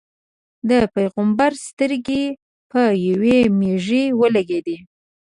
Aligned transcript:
د 0.69 0.71
پېغمبر 0.95 1.51
سترګې 1.67 2.23
په 2.71 2.81
یوې 3.07 3.37
مېږې 3.59 4.03
ولګېدې. 4.19 4.77